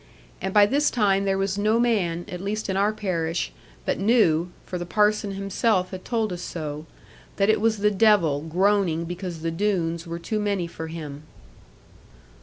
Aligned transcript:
And 0.41 0.51
by 0.51 0.65
this 0.65 0.89
time 0.89 1.25
there 1.25 1.37
was 1.37 1.59
no 1.59 1.79
man, 1.79 2.25
at 2.27 2.41
least 2.41 2.69
in 2.71 2.75
our 2.75 2.91
parish, 2.91 3.51
but 3.85 3.99
knew 3.99 4.49
for 4.65 4.79
the 4.79 4.85
Parson 4.87 5.33
himself 5.33 5.91
had 5.91 6.03
told 6.03 6.33
us 6.33 6.41
so 6.41 6.87
that 7.35 7.51
it 7.51 7.61
was 7.61 7.77
the 7.77 7.91
devil 7.91 8.41
groaning 8.41 9.05
because 9.05 9.41
the 9.43 9.51
Doones 9.51 10.07
were 10.07 10.17
too 10.17 10.39
many 10.39 10.65
for 10.65 10.87
him. 10.87 11.21